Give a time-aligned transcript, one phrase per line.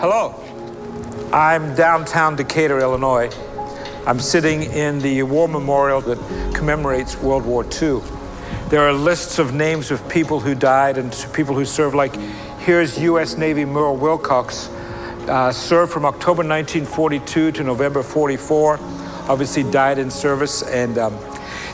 [0.00, 0.34] Hello.
[1.30, 3.28] I'm downtown Decatur, Illinois.
[4.06, 8.00] I'm sitting in the war memorial that commemorates World War II.
[8.70, 12.16] There are lists of names of people who died and people who served, like
[12.60, 13.36] here's U.S.
[13.36, 14.70] Navy Merle Wilcox,
[15.28, 18.78] uh, served from October 1942 to November 44,
[19.28, 20.62] obviously died in service.
[20.62, 21.14] And, um,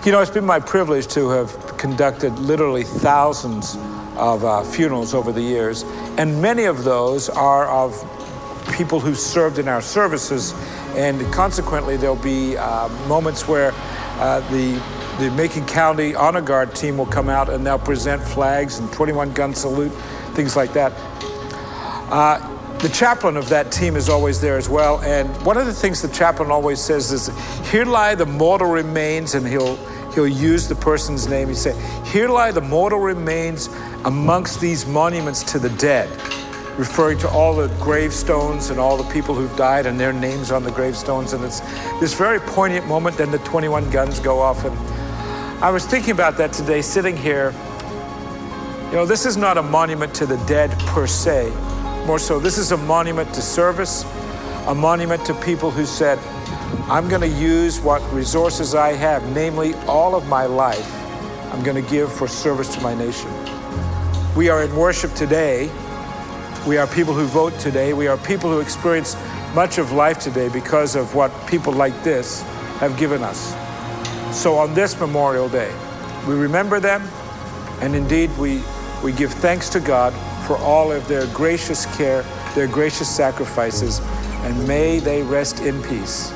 [0.05, 3.77] you know, it's been my privilege to have conducted literally thousands
[4.17, 5.85] of uh, funerals over the years,
[6.19, 8.16] and many of those are of
[8.77, 10.55] people who served in our services,
[10.95, 13.73] and consequently, there'll be uh, moments where
[14.19, 14.81] uh, the
[15.19, 19.33] the Macon County Honor Guard team will come out and they'll present flags and 21
[19.33, 19.93] gun salute,
[20.35, 20.93] things like that.
[22.13, 25.01] Uh, the chaplain of that team is always there as well.
[25.01, 27.31] And one of the things the chaplain always says is,
[27.71, 29.77] Here lie the mortal remains, and he'll
[30.15, 31.49] he'll use the person's name.
[31.49, 33.69] He say, Here lie the mortal remains
[34.05, 36.11] amongst these monuments to the dead
[36.79, 40.63] referring to all the gravestones and all the people who've died and their names on
[40.63, 41.33] the gravestones.
[41.33, 41.61] And it's
[42.01, 43.17] this very poignant moment.
[43.17, 44.65] Then the 21 guns go off.
[44.65, 44.77] And
[45.63, 47.55] I was thinking about that today, sitting here.
[48.87, 51.51] You know, this is not a monument to the dead per se.
[52.07, 54.05] More so, this is a monument to service,
[54.67, 56.19] a monument to people who said,
[56.89, 60.93] I'm going to use what resources I have, namely all of my life,
[61.53, 63.31] I'm going to give for service to my nation.
[64.37, 65.71] We are in worship today
[66.67, 67.93] we are people who vote today.
[67.93, 69.17] We are people who experience
[69.55, 72.43] much of life today because of what people like this
[72.81, 73.55] have given us.
[74.37, 75.73] So on this Memorial Day,
[76.27, 77.03] we remember them,
[77.81, 78.63] and indeed we,
[79.05, 80.13] we give thanks to God
[80.47, 82.25] for all of their gracious care,
[82.57, 84.01] their gracious sacrifices,
[84.43, 86.33] and may they rest in peace.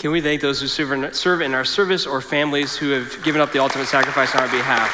[0.00, 3.52] Can we thank those who serve in our service or families who have given up
[3.52, 4.88] the ultimate sacrifice on our behalf?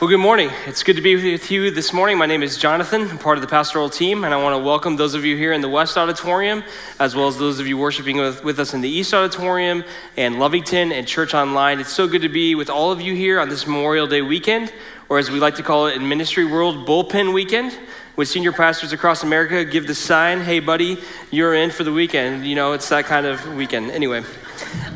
[0.00, 0.50] Well, good morning.
[0.66, 2.18] It's good to be with you this morning.
[2.18, 3.10] My name is Jonathan.
[3.10, 5.52] I'm part of the pastoral team, and I want to welcome those of you here
[5.52, 6.62] in the West Auditorium,
[7.00, 9.82] as well as those of you worshiping with, with us in the East Auditorium
[10.16, 11.80] and Lovington and Church Online.
[11.80, 14.72] It's so good to be with all of you here on this Memorial Day weekend
[15.08, 17.76] or as we like to call it in ministry world, bullpen weekend.
[18.16, 20.98] With senior pastors across America, give the sign, hey, buddy,
[21.30, 22.44] you're in for the weekend.
[22.44, 23.92] You know, it's that kind of weekend.
[23.92, 24.24] Anyway,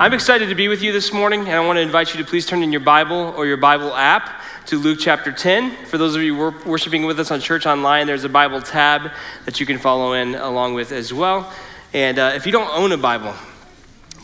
[0.00, 2.28] I'm excited to be with you this morning, and I want to invite you to
[2.28, 5.86] please turn in your Bible or your Bible app to Luke chapter 10.
[5.86, 6.36] For those of you
[6.66, 9.12] worshiping with us on Church Online, there's a Bible tab
[9.44, 11.52] that you can follow in along with as well.
[11.94, 13.34] And uh, if you don't own a Bible,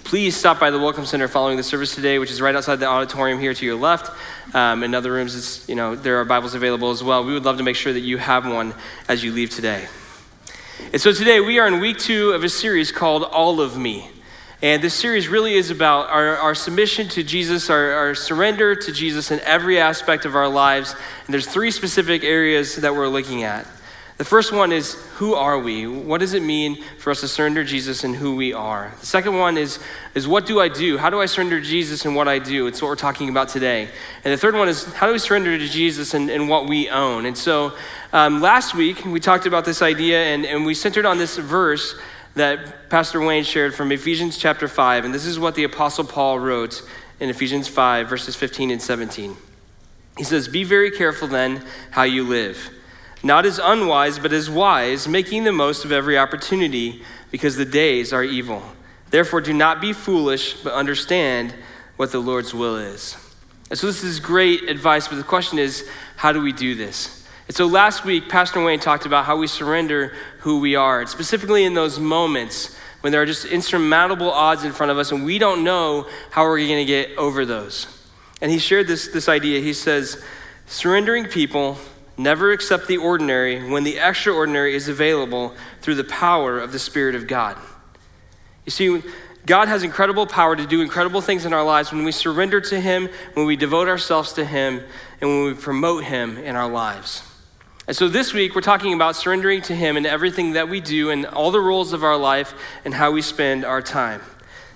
[0.08, 2.86] please stop by the Welcome Center following the service today, which is right outside the
[2.86, 4.10] auditorium here to your left.
[4.54, 7.22] Um, in other rooms, it's, you know, there are Bibles available as well.
[7.26, 8.72] We would love to make sure that you have one
[9.06, 9.86] as you leave today.
[10.94, 14.10] And so today we are in week two of a series called All of Me.
[14.62, 18.90] And this series really is about our, our submission to Jesus, our, our surrender to
[18.90, 20.96] Jesus in every aspect of our lives.
[21.26, 23.66] And there's three specific areas that we're looking at.
[24.18, 25.86] The first one is who are we?
[25.86, 28.92] What does it mean for us to surrender Jesus and who we are?
[28.98, 29.78] The second one is,
[30.16, 30.98] is what do I do?
[30.98, 32.66] How do I surrender Jesus and what I do?
[32.66, 33.88] It's what we're talking about today.
[34.24, 36.90] And the third one is how do we surrender to Jesus and, and what we
[36.90, 37.26] own?
[37.26, 37.74] And so
[38.12, 41.94] um, last week we talked about this idea and, and we centered on this verse
[42.34, 45.04] that Pastor Wayne shared from Ephesians chapter 5.
[45.04, 46.82] And this is what the Apostle Paul wrote
[47.20, 49.36] in Ephesians 5, verses 15 and 17.
[50.16, 52.72] He says, Be very careful then how you live
[53.22, 58.12] not as unwise, but as wise, making the most of every opportunity, because the days
[58.12, 58.62] are evil.
[59.10, 61.54] Therefore, do not be foolish, but understand
[61.96, 63.16] what the Lord's will is.
[63.70, 65.86] And so, this is great advice, but the question is,
[66.16, 67.26] how do we do this?
[67.46, 71.64] And so, last week, Pastor Wayne talked about how we surrender who we are, specifically
[71.64, 75.38] in those moments when there are just insurmountable odds in front of us and we
[75.38, 77.86] don't know how we're going to get over those.
[78.40, 79.60] And he shared this, this idea.
[79.60, 80.22] He says,
[80.66, 81.78] surrendering people
[82.18, 87.14] Never accept the ordinary when the extraordinary is available through the power of the Spirit
[87.14, 87.56] of God.
[88.66, 89.02] You see,
[89.46, 92.80] God has incredible power to do incredible things in our lives when we surrender to
[92.80, 94.82] Him, when we devote ourselves to Him,
[95.20, 97.22] and when we promote Him in our lives.
[97.86, 101.10] And so this week, we're talking about surrendering to Him in everything that we do
[101.10, 102.52] and all the roles of our life
[102.84, 104.20] and how we spend our time.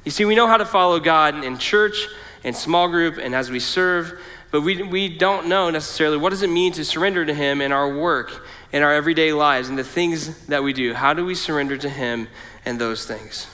[0.04, 2.06] You see, we know how to follow God in church,
[2.42, 4.18] in small group, and as we serve.
[4.52, 7.72] But we, we don't know necessarily what does it mean to surrender to Him in
[7.72, 10.92] our work, in our everyday lives, and the things that we do.
[10.92, 12.28] How do we surrender to Him
[12.66, 13.48] and those things?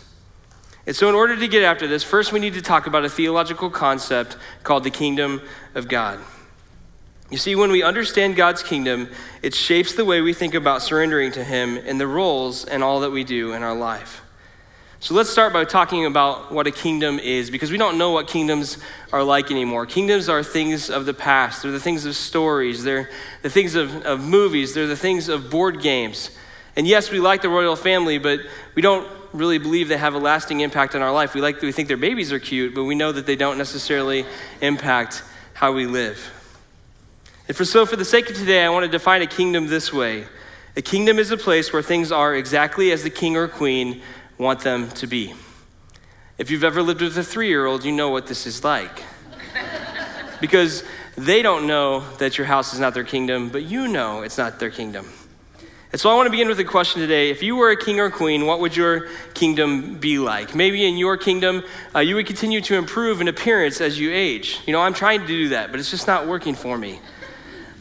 [0.87, 3.09] And so, in order to get after this, first we need to talk about a
[3.09, 5.41] theological concept called the kingdom
[5.77, 6.19] of God.
[7.31, 9.09] You see, when we understand God's kingdom,
[9.41, 13.00] it shapes the way we think about surrendering to Him in the roles and all
[13.00, 14.23] that we do in our life.
[15.00, 18.27] So let's start by talking about what a kingdom is, because we don't know what
[18.27, 18.79] kingdoms
[19.12, 19.87] are like anymore.
[19.87, 23.09] Kingdoms are things of the past, they're the things of stories, they're
[23.43, 26.37] the things of, of movies, they're the things of board games.
[26.75, 28.41] And yes, we like the royal family, but
[28.75, 31.33] we don't really believe they have a lasting impact on our life.
[31.33, 34.27] We like we think their babies are cute, but we know that they don't necessarily
[34.61, 35.23] impact
[35.55, 36.19] how we live.
[37.47, 39.93] And for so for the sake of today, I want to define a kingdom this
[39.93, 40.27] way.
[40.77, 44.03] A kingdom is a place where things are exactly as the king or queen
[44.38, 45.35] want them to be.
[46.38, 49.02] If you've ever lived with a three year old, you know what this is like.
[50.40, 50.85] because
[51.17, 54.61] they don't know that your house is not their kingdom, but you know it's not
[54.61, 55.08] their kingdom.
[55.90, 57.31] And so I want to begin with a question today.
[57.31, 60.55] If you were a king or queen, what would your kingdom be like?
[60.55, 61.64] Maybe in your kingdom,
[61.94, 64.61] uh, you would continue to improve in appearance as you age.
[64.67, 67.00] You know, I'm trying to do that, but it's just not working for me.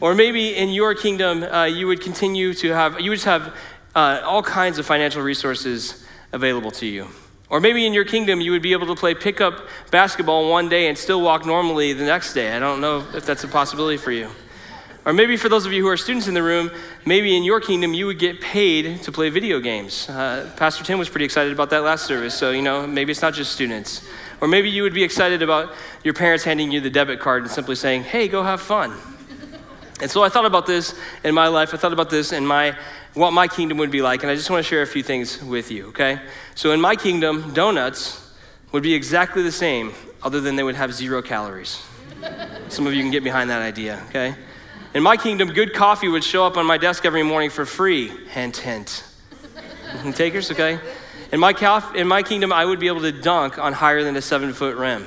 [0.00, 3.54] Or maybe in your kingdom, uh, you would continue to have, you would just have
[3.94, 7.08] uh, all kinds of financial resources available to you.
[7.50, 10.88] Or maybe in your kingdom, you would be able to play pickup basketball one day
[10.88, 12.54] and still walk normally the next day.
[12.54, 14.28] I don't know if that's a possibility for you.
[15.06, 16.70] Or maybe for those of you who are students in the room,
[17.06, 20.06] maybe in your kingdom you would get paid to play video games.
[20.06, 23.22] Uh, Pastor Tim was pretty excited about that last service, so you know, maybe it's
[23.22, 24.06] not just students.
[24.42, 25.72] Or maybe you would be excited about
[26.04, 28.94] your parents handing you the debit card and simply saying, hey, go have fun.
[30.00, 31.72] And so I thought about this in my life.
[31.72, 32.76] I thought about this in my
[33.18, 35.42] what my kingdom would be like, and I just want to share a few things
[35.42, 36.20] with you, okay?
[36.54, 38.32] So in my kingdom, donuts
[38.70, 39.92] would be exactly the same,
[40.22, 41.82] other than they would have zero calories.
[42.68, 44.36] Some of you can get behind that idea, okay?
[44.94, 48.08] In my kingdom, good coffee would show up on my desk every morning for free.
[48.28, 49.04] Hint, hint.
[50.14, 50.78] Takers, okay?
[51.32, 54.16] In my, calf, in my kingdom, I would be able to dunk on higher than
[54.16, 55.06] a seven foot rim.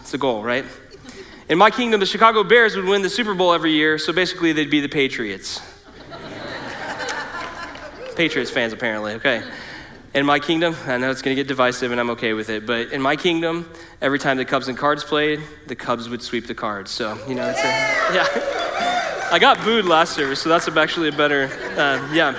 [0.00, 0.64] It's the goal, right?
[1.50, 4.52] In my kingdom, the Chicago Bears would win the Super Bowl every year, so basically
[4.52, 5.60] they'd be the Patriots.
[8.18, 9.44] Patriots fans, apparently, okay.
[10.12, 12.66] In my kingdom, I know it's going to get divisive and I'm okay with it,
[12.66, 13.70] but in my kingdom,
[14.02, 16.90] every time the Cubs and Cards played, the Cubs would sweep the cards.
[16.90, 17.62] So, you know, it's a,
[18.12, 19.28] yeah.
[19.30, 21.44] I got booed last service, so that's actually a better,
[21.76, 22.34] uh, yeah.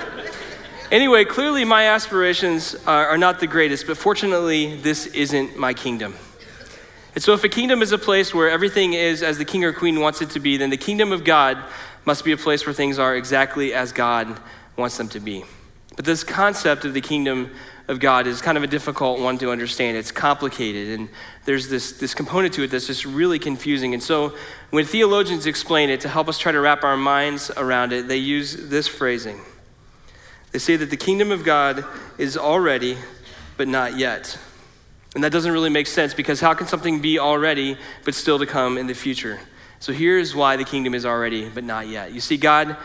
[0.91, 6.13] Anyway, clearly my aspirations are, are not the greatest, but fortunately, this isn't my kingdom.
[7.15, 9.71] And so, if a kingdom is a place where everything is as the king or
[9.71, 11.57] queen wants it to be, then the kingdom of God
[12.03, 14.41] must be a place where things are exactly as God
[14.75, 15.45] wants them to be.
[15.99, 17.51] But this concept of the kingdom
[17.89, 19.97] of God is kind of a difficult one to understand.
[19.97, 21.09] It's complicated, and
[21.43, 23.93] there's this, this component to it that's just really confusing.
[23.93, 24.33] And so,
[24.69, 28.15] when theologians explain it to help us try to wrap our minds around it, they
[28.15, 29.41] use this phrasing.
[30.53, 31.83] They say that the kingdom of God
[32.17, 32.97] is already,
[33.57, 34.39] but not yet.
[35.15, 38.45] And that doesn't really make sense because how can something be already but still to
[38.45, 39.37] come in the future?
[39.81, 42.13] So here's why the kingdom is already but not yet.
[42.13, 42.77] You see, God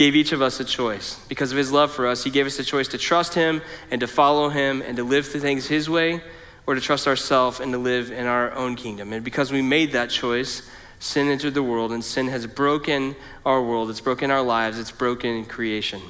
[0.00, 1.22] gave each of us a choice.
[1.28, 3.60] Because of his love for us, he gave us a choice to trust him
[3.90, 6.22] and to follow him and to live things his way
[6.66, 9.12] or to trust ourselves and to live in our own kingdom.
[9.12, 10.66] And because we made that choice,
[11.00, 13.14] sin entered the world and sin has broken
[13.44, 16.00] our world, it's broken our lives, it's broken creation.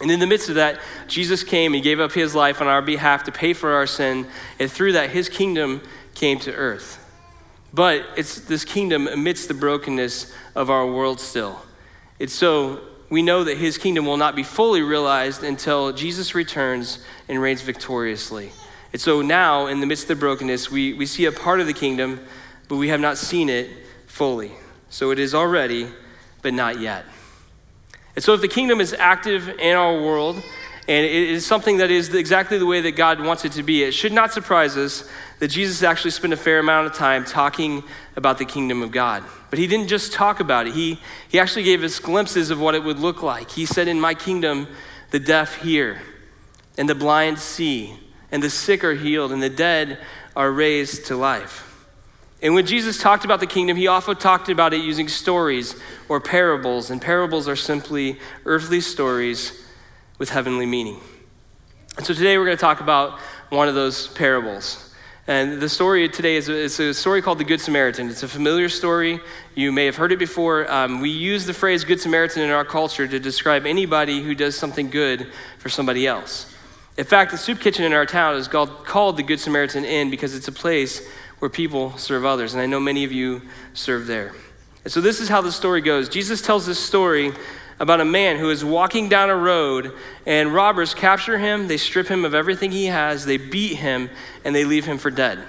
[0.00, 2.82] And in the midst of that, Jesus came, and gave up his life on our
[2.82, 4.26] behalf to pay for our sin,
[4.58, 5.80] and through that, his kingdom
[6.16, 6.98] came to earth.
[7.72, 11.62] But it's this kingdom amidst the brokenness of our world still.
[12.18, 16.98] It's so we know that his kingdom will not be fully realized until Jesus returns
[17.28, 18.50] and reigns victoriously.
[18.92, 21.66] And so now, in the midst of the brokenness, we, we see a part of
[21.66, 22.20] the kingdom,
[22.68, 23.70] but we have not seen it
[24.06, 24.52] fully.
[24.88, 25.88] So it is already,
[26.42, 27.04] but not yet.
[28.14, 30.42] And so, if the kingdom is active in our world,
[30.88, 33.82] and it is something that is exactly the way that God wants it to be,
[33.82, 35.08] it should not surprise us
[35.40, 37.82] that Jesus actually spent a fair amount of time talking
[38.14, 39.24] about the kingdom of God.
[39.50, 42.76] But he didn't just talk about it, he, he actually gave us glimpses of what
[42.76, 43.50] it would look like.
[43.50, 44.68] He said, In my kingdom,
[45.10, 46.00] the deaf hear,
[46.78, 47.98] and the blind see,
[48.30, 49.98] and the sick are healed, and the dead
[50.36, 51.64] are raised to life.
[52.42, 55.74] And when Jesus talked about the kingdom, he often talked about it using stories
[56.08, 56.90] or parables.
[56.90, 59.65] And parables are simply earthly stories
[60.18, 60.98] with heavenly meaning.
[61.96, 63.18] And so today we're going to talk about
[63.50, 64.94] one of those parables.
[65.28, 68.08] And the story today is a, it's a story called the Good Samaritan.
[68.08, 69.20] It's a familiar story.
[69.56, 70.70] You may have heard it before.
[70.70, 74.56] Um, we use the phrase Good Samaritan in our culture to describe anybody who does
[74.56, 76.54] something good for somebody else.
[76.96, 80.10] In fact, the soup kitchen in our town is called, called the Good Samaritan Inn
[80.10, 81.06] because it's a place
[81.40, 82.54] where people serve others.
[82.54, 83.42] And I know many of you
[83.74, 84.32] serve there.
[84.84, 86.08] And so this is how the story goes.
[86.08, 87.32] Jesus tells this story
[87.78, 89.92] about a man who is walking down a road
[90.24, 94.10] and robbers capture him, they strip him of everything he has, they beat him,
[94.44, 95.42] and they leave him for dead.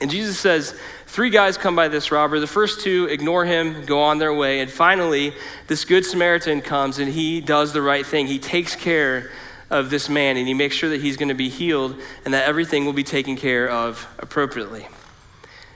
[0.00, 2.40] And Jesus says, Three guys come by this robber.
[2.40, 4.58] The first two ignore him, go on their way.
[4.58, 5.32] And finally,
[5.68, 8.26] this good Samaritan comes and he does the right thing.
[8.26, 9.30] He takes care
[9.70, 12.48] of this man and he makes sure that he's going to be healed and that
[12.48, 14.88] everything will be taken care of appropriately.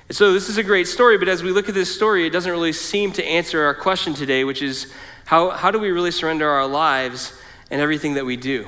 [0.09, 2.31] And so this is a great story, but as we look at this story, it
[2.31, 4.93] doesn't really seem to answer our question today, which is
[5.29, 7.39] how, how do we really surrender our lives
[7.71, 8.67] and everything that we do?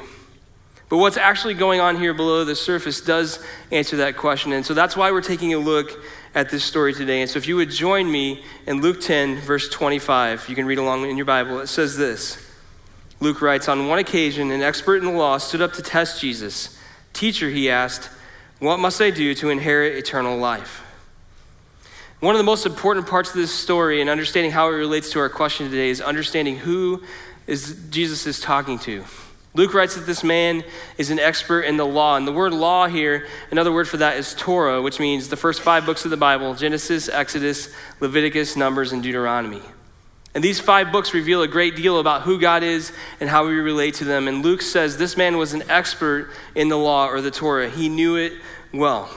[0.91, 4.53] But what's actually going on here below the surface does answer that question.
[4.53, 5.91] And so that's why we're taking a look
[6.35, 7.23] at this story today.
[7.23, 10.77] And so if you would join me in Luke 10, verse 25, you can read
[10.77, 11.61] along in your Bible.
[11.61, 12.47] It says this
[13.21, 16.79] Luke writes On one occasion, an expert in the law stood up to test Jesus.
[17.15, 18.11] Teacher, he asked,
[18.59, 20.83] What must I do to inherit eternal life?
[22.21, 25.21] One of the most important parts of this story and understanding how it relates to
[25.21, 27.03] our question today is understanding who
[27.47, 29.05] is Jesus is talking to.
[29.55, 30.63] Luke writes that this man
[30.99, 32.17] is an expert in the law.
[32.17, 35.63] And the word law here, another word for that is Torah, which means the first
[35.63, 39.63] five books of the Bible Genesis, Exodus, Leviticus, Numbers, and Deuteronomy.
[40.35, 43.55] And these five books reveal a great deal about who God is and how we
[43.55, 44.29] relate to them.
[44.29, 47.89] And Luke says this man was an expert in the law or the Torah, he
[47.89, 48.35] knew it
[48.75, 49.11] well.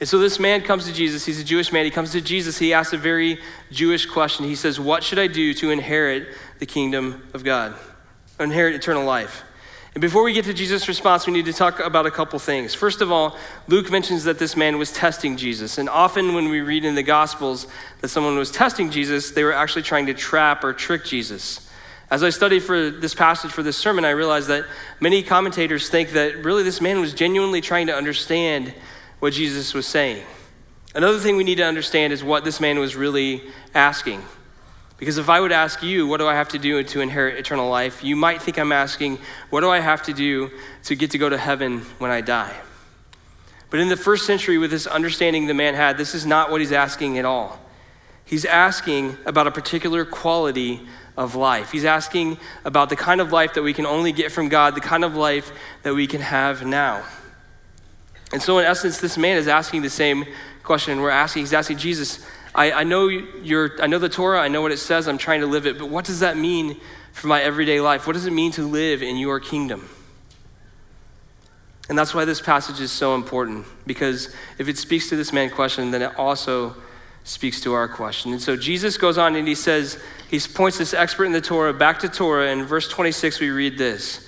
[0.00, 1.26] And so this man comes to Jesus.
[1.26, 1.84] He's a Jewish man.
[1.84, 2.58] He comes to Jesus.
[2.58, 3.40] He asks a very
[3.72, 4.44] Jewish question.
[4.44, 6.28] He says, What should I do to inherit
[6.58, 7.74] the kingdom of God?
[8.40, 9.44] inherit eternal life.
[9.94, 12.74] And before we get to Jesus' response, we need to talk about a couple things.
[12.74, 13.36] First of all,
[13.66, 15.78] Luke mentions that this man was testing Jesus.
[15.78, 17.66] And often when we read in the Gospels
[18.00, 21.68] that someone was testing Jesus, they were actually trying to trap or trick Jesus.
[22.10, 24.66] As I studied for this passage for this sermon, I realized that
[25.00, 28.72] many commentators think that really this man was genuinely trying to understand
[29.20, 30.22] what Jesus was saying.
[30.94, 33.42] Another thing we need to understand is what this man was really
[33.74, 34.22] asking.
[34.96, 37.68] Because if I would ask you, what do I have to do to inherit eternal
[37.68, 38.02] life?
[38.02, 39.18] You might think I'm asking,
[39.50, 40.50] what do I have to do
[40.84, 42.56] to get to go to heaven when I die?
[43.70, 46.60] But in the first century, with this understanding the man had, this is not what
[46.60, 47.60] he's asking at all.
[48.24, 50.80] He's asking about a particular quality
[51.16, 51.70] of life.
[51.70, 54.80] He's asking about the kind of life that we can only get from God, the
[54.80, 57.04] kind of life that we can have now.
[58.32, 60.26] And so, in essence, this man is asking the same
[60.62, 61.00] question.
[61.00, 64.60] We're asking, he's asking Jesus, I, I, know your, I know the Torah, I know
[64.60, 66.78] what it says, I'm trying to live it, but what does that mean
[67.12, 68.06] for my everyday life?
[68.06, 69.88] What does it mean to live in your kingdom?
[71.88, 75.48] And that's why this passage is so important, because if it speaks to this man
[75.48, 76.76] question, then it also
[77.24, 78.32] speaks to our question.
[78.32, 79.98] And so Jesus goes on and he says,
[80.30, 82.50] he points this expert in the Torah back to Torah.
[82.50, 84.27] In verse 26, we read this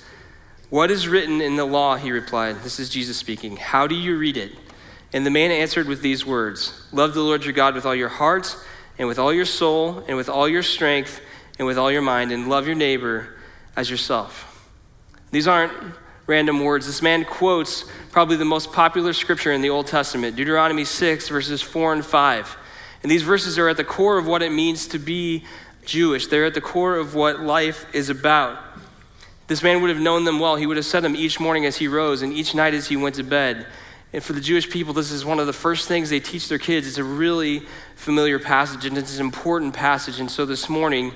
[0.71, 1.97] What is written in the law?
[1.97, 2.63] He replied.
[2.63, 3.57] This is Jesus speaking.
[3.57, 4.53] How do you read it?
[5.11, 8.07] And the man answered with these words Love the Lord your God with all your
[8.07, 8.55] heart,
[8.97, 11.19] and with all your soul, and with all your strength,
[11.59, 13.35] and with all your mind, and love your neighbor
[13.75, 14.65] as yourself.
[15.31, 15.73] These aren't
[16.25, 16.85] random words.
[16.85, 21.61] This man quotes probably the most popular scripture in the Old Testament Deuteronomy 6, verses
[21.61, 22.57] 4 and 5.
[23.03, 25.43] And these verses are at the core of what it means to be
[25.83, 28.57] Jewish, they're at the core of what life is about.
[29.51, 30.55] This man would have known them well.
[30.55, 32.95] He would have said them each morning as he rose and each night as he
[32.95, 33.67] went to bed.
[34.13, 36.57] And for the Jewish people, this is one of the first things they teach their
[36.57, 36.87] kids.
[36.87, 37.63] It's a really
[37.95, 40.21] familiar passage and it's an important passage.
[40.21, 41.11] And so this morning,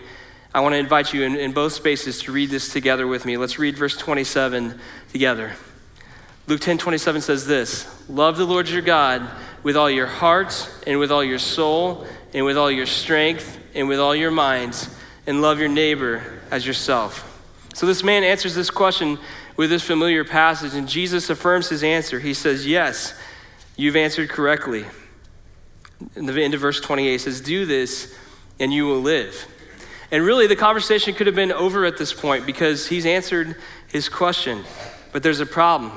[0.53, 3.37] I want to invite you in, in both spaces to read this together with me.
[3.37, 4.81] Let's read verse 27
[5.13, 5.53] together.
[6.47, 9.25] Luke 10 27 says this Love the Lord your God
[9.63, 13.87] with all your heart, and with all your soul, and with all your strength, and
[13.87, 14.93] with all your minds,
[15.25, 17.31] and love your neighbor as yourself.
[17.75, 19.19] So this man answers this question
[19.57, 22.21] with this familiar passage, and Jesus affirms his answer.
[22.21, 23.19] He says, Yes,
[23.75, 24.85] you've answered correctly.
[26.15, 28.15] In the end of verse 28, he says, Do this,
[28.61, 29.45] and you will live.
[30.09, 33.57] And really, the conversation could have been over at this point because he's answered
[33.89, 34.63] his question.
[35.11, 35.91] But there's a problem.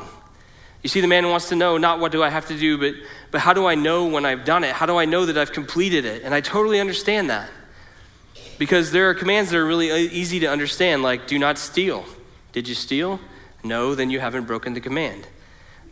[0.82, 2.94] You see, the man wants to know not what do I have to do, but,
[3.30, 4.73] but how do I know when I've done it?
[4.73, 6.25] How do I know that I've completed it?
[6.25, 7.49] And I totally understand that.
[8.58, 12.04] Because there are commands that are really uh, easy to understand, like do not steal.
[12.52, 13.20] Did you steal?
[13.62, 15.26] No, then you haven't broken the command.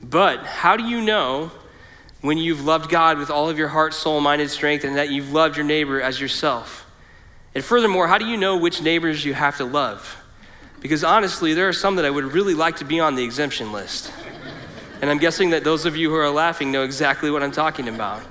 [0.02, 1.52] But how do you know
[2.20, 5.11] when you've loved God with all of your heart, soul, mind, and strength, and that
[5.11, 6.90] you've loved your neighbor as yourself?
[7.54, 10.23] And furthermore, how do you know which neighbors you have to love?
[10.80, 13.73] Because honestly, there are some that I would really like to be on the exemption
[13.73, 14.12] list.
[15.00, 17.88] And I'm guessing that those of you who are laughing know exactly what I'm talking
[17.88, 18.23] about.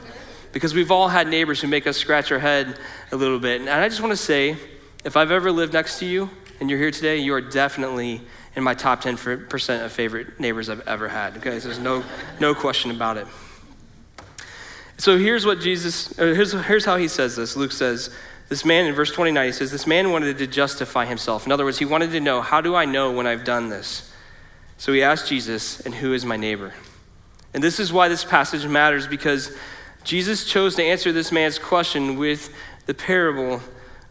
[0.56, 2.80] Because we've all had neighbors who make us scratch our head
[3.12, 3.60] a little bit.
[3.60, 4.56] And I just want to say
[5.04, 6.30] if I've ever lived next to you
[6.62, 8.22] and you're here today, you are definitely
[8.56, 11.36] in my top 10% of favorite neighbors I've ever had.
[11.40, 12.06] Okay, so there's no,
[12.40, 13.28] no question about it.
[14.98, 17.58] So here's what Jesus, uh, here's, here's how he says this.
[17.58, 18.16] Luke says,
[18.48, 21.46] this man in verse 29, he says, This man wanted to justify himself.
[21.46, 24.10] In other words, he wanted to know, How do I know when I've done this?
[24.78, 26.74] So he asked Jesus, And who is my neighbor?
[27.54, 29.52] And this is why this passage matters because
[30.06, 32.54] Jesus chose to answer this man's question with
[32.86, 33.60] the parable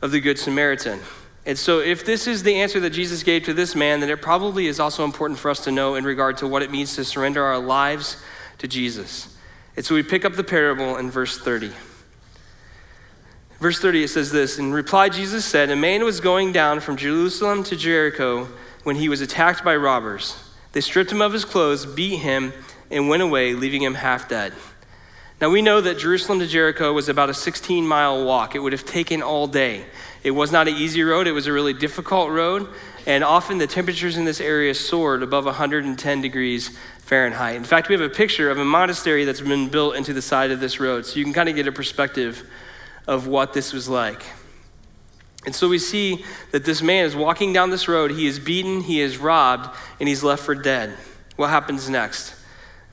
[0.03, 1.01] of the Good Samaritan.
[1.47, 4.21] And so, if this is the answer that Jesus gave to this man, then it
[4.21, 7.05] probably is also important for us to know in regard to what it means to
[7.05, 8.17] surrender our lives
[8.59, 9.37] to Jesus.
[9.77, 11.71] And so, we pick up the parable in verse 30.
[13.61, 16.97] Verse 30, it says this In reply, Jesus said, A man was going down from
[16.97, 18.49] Jerusalem to Jericho
[18.83, 20.37] when he was attacked by robbers.
[20.73, 22.53] They stripped him of his clothes, beat him,
[22.91, 24.55] and went away, leaving him half dead.
[25.41, 28.55] Now, we know that Jerusalem to Jericho was about a 16 mile walk.
[28.55, 29.85] It would have taken all day.
[30.23, 32.67] It was not an easy road, it was a really difficult road,
[33.07, 37.57] and often the temperatures in this area soared above 110 degrees Fahrenheit.
[37.57, 40.50] In fact, we have a picture of a monastery that's been built into the side
[40.50, 42.43] of this road, so you can kind of get a perspective
[43.07, 44.25] of what this was like.
[45.45, 48.11] And so we see that this man is walking down this road.
[48.11, 50.97] He is beaten, he is robbed, and he's left for dead.
[51.37, 52.35] What happens next?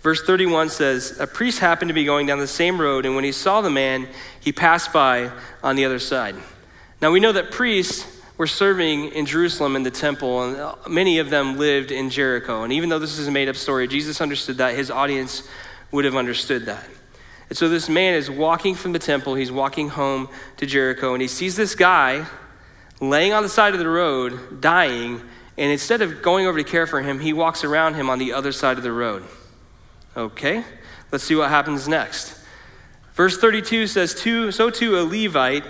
[0.01, 3.23] Verse 31 says A priest happened to be going down the same road, and when
[3.23, 4.07] he saw the man,
[4.39, 5.31] he passed by
[5.63, 6.35] on the other side.
[7.01, 8.05] Now we know that priests
[8.37, 12.63] were serving in Jerusalem in the temple, and uh, many of them lived in Jericho.
[12.63, 14.75] And even though this is a made up story, Jesus understood that.
[14.75, 15.47] His audience
[15.91, 16.83] would have understood that.
[17.49, 21.21] And so this man is walking from the temple, he's walking home to Jericho, and
[21.21, 22.25] he sees this guy
[22.99, 25.21] laying on the side of the road, dying,
[25.57, 28.33] and instead of going over to care for him, he walks around him on the
[28.33, 29.23] other side of the road.
[30.15, 30.63] Okay,
[31.11, 32.37] let's see what happens next.
[33.13, 35.63] Verse 32 says, So too a Levite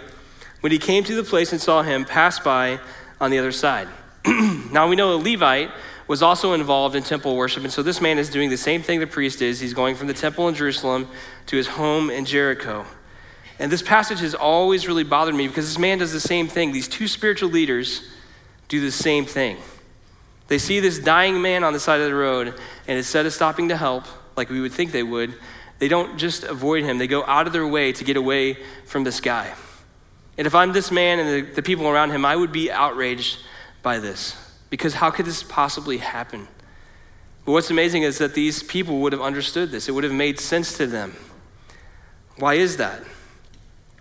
[0.62, 2.80] when he came to the place and saw him, passed by
[3.20, 3.88] on the other side.
[4.26, 5.72] now we know a Levite
[6.08, 9.00] was also involved in temple worship, and so this man is doing the same thing
[9.00, 9.60] the priest is.
[9.60, 11.08] He's going from the temple in Jerusalem
[11.48, 12.86] to his home in Jericho.
[13.60, 16.72] And this passage has always really bothered me because this man does the same thing.
[16.72, 18.10] These two spiritual leaders
[18.68, 19.58] do the same thing.
[20.48, 22.48] They see this dying man on the side of the road,
[22.88, 25.36] and instead of stopping to help, like we would think they would,
[25.80, 29.04] they don't just avoid him, they go out of their way to get away from
[29.04, 29.54] this guy.
[30.38, 33.40] And if I'm this man and the, the people around him, I would be outraged
[33.82, 34.36] by this.
[34.70, 36.48] Because how could this possibly happen?
[37.46, 40.40] But what's amazing is that these people would have understood this, it would have made
[40.40, 41.16] sense to them.
[42.38, 43.04] Why is that?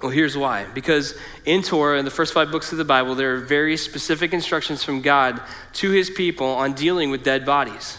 [0.01, 0.65] Well, here's why.
[0.73, 4.33] Because in Torah, in the first five books of the Bible, there are very specific
[4.33, 5.43] instructions from God
[5.75, 7.99] to his people on dealing with dead bodies.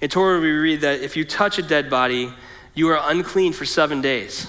[0.00, 2.32] In Torah, we read that if you touch a dead body,
[2.74, 4.46] you are unclean for seven days.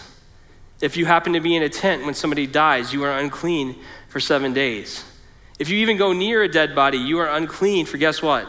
[0.82, 3.76] If you happen to be in a tent when somebody dies, you are unclean
[4.08, 5.04] for seven days.
[5.58, 8.48] If you even go near a dead body, you are unclean for guess what?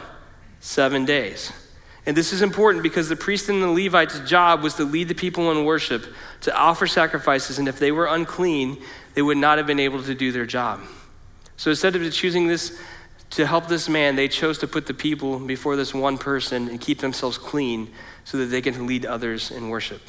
[0.61, 1.53] Seven days.
[2.07, 5.15] And this is important because the priest and the Levite's job was to lead the
[5.15, 6.07] people in worship,
[6.43, 8.79] to offer sacrifices, and if they were unclean,
[9.15, 10.81] they would not have been able to do their job.
[11.57, 12.79] So instead of choosing this
[13.31, 16.81] to help this man, they chose to put the people before this one person and
[16.81, 17.91] keep themselves clean
[18.25, 20.03] so that they can lead others in worship.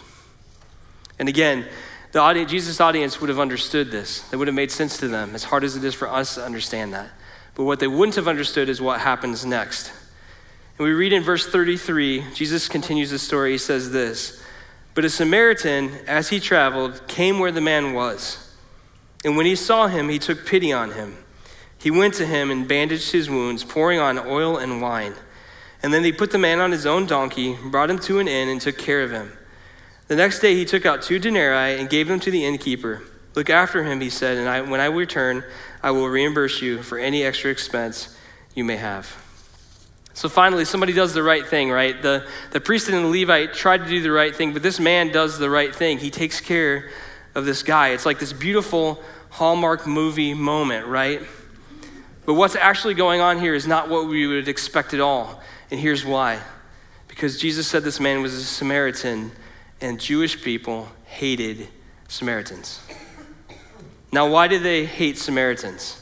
[1.20, 1.66] And again,
[2.12, 4.22] the audience, Jesus' audience would have understood this.
[4.30, 6.44] That would have made sense to them, as hard as it is for us to
[6.44, 7.10] understand that.
[7.56, 9.92] But what they wouldn't have understood is what happens next.
[10.78, 13.52] And we read in verse 33, Jesus continues the story.
[13.52, 14.44] He says this
[14.96, 18.52] But a Samaritan, as he traveled, came where the man was.
[19.24, 21.18] And when he saw him, he took pity on him.
[21.82, 25.16] He went to him and bandaged his wounds, pouring on oil and wine.
[25.82, 28.50] And then they put the man on his own donkey, brought him to an inn,
[28.50, 29.36] and took care of him.
[30.08, 33.02] The next day he took out two denarii and gave them to the innkeeper.
[33.34, 35.44] Look after him, he said, and I, when I return,
[35.82, 38.16] I will reimburse you for any extra expense
[38.54, 39.18] you may have.
[40.14, 42.00] So finally, somebody does the right thing, right?
[42.00, 45.12] The, the priest and the Levite tried to do the right thing, but this man
[45.12, 45.98] does the right thing.
[45.98, 46.92] He takes care
[47.34, 47.90] of this guy.
[47.90, 51.22] It's like this beautiful Hallmark movie moment, right?
[52.26, 55.42] But what's actually going on here is not what we would expect at all.
[55.70, 56.40] And here's why.
[57.08, 59.32] Because Jesus said this man was a Samaritan
[59.80, 61.68] and Jewish people hated
[62.08, 62.82] Samaritans.
[64.14, 65.98] Now, why did they hate Samaritans?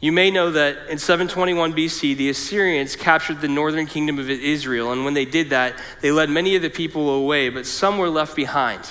[0.00, 4.92] You may know that in 721 BC, the Assyrians captured the northern kingdom of Israel,
[4.92, 8.10] and when they did that, they led many of the people away, but some were
[8.10, 8.82] left behind.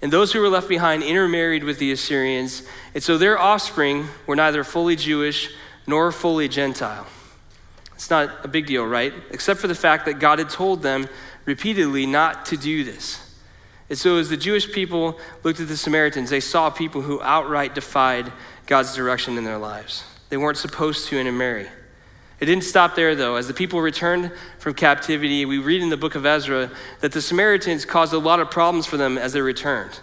[0.00, 2.62] And those who were left behind intermarried with the Assyrians,
[2.94, 5.50] and so their offspring were neither fully Jewish
[5.86, 7.06] nor fully Gentile.
[7.94, 9.12] It's not a big deal, right?
[9.30, 11.08] Except for the fact that God had told them
[11.46, 13.24] repeatedly not to do this.
[13.88, 17.74] And so, as the Jewish people looked at the Samaritans, they saw people who outright
[17.74, 18.30] defied
[18.66, 20.04] God's direction in their lives.
[20.28, 21.68] They weren't supposed to intermarry.
[22.40, 23.36] It didn't stop there, though.
[23.36, 26.70] As the people returned from captivity, we read in the book of Ezra
[27.00, 29.98] that the Samaritans caused a lot of problems for them as they returned.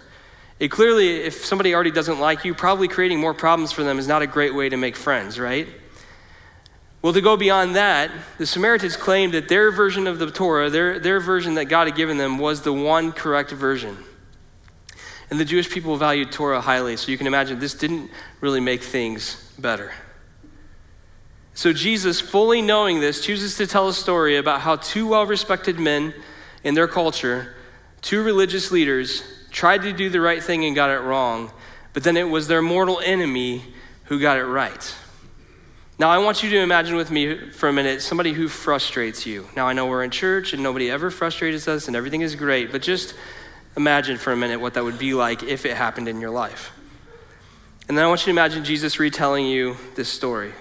[0.58, 4.06] It clearly, if somebody already doesn't like you, probably creating more problems for them is
[4.06, 5.68] not a great way to make friends, right?
[7.02, 10.98] Well, to go beyond that, the Samaritans claimed that their version of the Torah, their,
[10.98, 13.96] their version that God had given them, was the one correct version.
[15.30, 18.82] And the Jewish people valued Torah highly, so you can imagine this didn't really make
[18.82, 19.92] things better.
[21.56, 25.78] So Jesus, fully knowing this, chooses to tell a story about how two well respected
[25.80, 26.12] men
[26.62, 27.54] in their culture,
[28.02, 31.50] two religious leaders, tried to do the right thing and got it wrong,
[31.94, 33.64] but then it was their mortal enemy
[34.04, 34.94] who got it right.
[35.98, 39.48] Now, I want you to imagine with me for a minute somebody who frustrates you.
[39.56, 42.70] Now, I know we're in church and nobody ever frustrates us and everything is great,
[42.70, 43.14] but just
[43.78, 46.70] imagine for a minute what that would be like if it happened in your life.
[47.88, 50.52] And then I want you to imagine Jesus retelling you this story.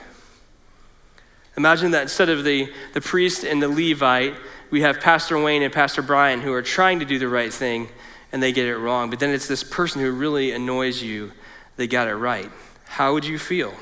[1.57, 4.35] Imagine that instead of the, the priest and the Levite,
[4.69, 7.87] we have Pastor Wayne and Pastor Brian who are trying to do the right thing
[8.31, 9.09] and they get it wrong.
[9.09, 11.31] But then it's this person who really annoys you,
[11.77, 12.51] they got it right.
[12.85, 13.73] How would you feel?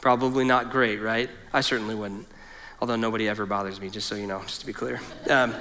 [0.00, 1.28] Probably not great, right?
[1.52, 2.26] I certainly wouldn't.
[2.80, 5.00] Although nobody ever bothers me, just so you know, just to be clear.
[5.30, 5.54] Um,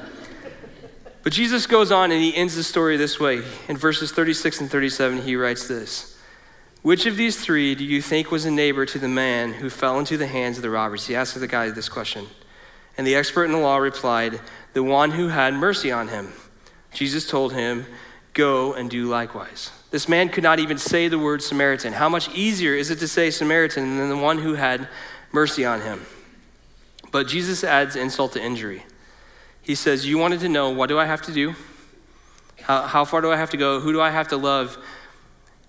[1.24, 3.44] but Jesus goes on and he ends the story this way.
[3.68, 6.11] In verses 36 and 37, he writes this
[6.82, 10.00] Which of these three do you think was a neighbor to the man who fell
[10.00, 11.06] into the hands of the robbers?
[11.06, 12.28] He asked the guy this question.
[12.98, 14.42] And the expert in the law replied,
[14.74, 16.34] The one who had mercy on him.
[16.92, 17.86] Jesus told him,
[18.34, 19.70] Go and do likewise.
[19.92, 21.94] This man could not even say the word Samaritan.
[21.94, 24.88] How much easier is it to say Samaritan than the one who had
[25.32, 26.06] mercy on him?
[27.12, 28.84] But Jesus adds insult to injury.
[29.62, 31.56] He says, You wanted to know, what do I have to do?
[32.62, 33.80] How, how far do I have to go?
[33.80, 34.78] Who do I have to love?